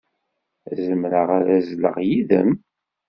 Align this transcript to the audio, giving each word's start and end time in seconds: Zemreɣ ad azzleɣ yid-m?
Zemreɣ 0.85 1.27
ad 1.37 1.47
azzleɣ 1.57 1.95
yid-m? 2.07 2.49